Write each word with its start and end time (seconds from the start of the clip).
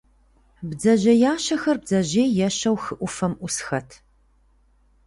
Бдзэжьеящэхэр 0.67 1.77
бдзэжьей 1.81 2.29
ещэу 2.47 2.77
хы 2.83 2.93
Ӏуфэм 2.99 3.33
Ӏусхэт. 3.37 3.89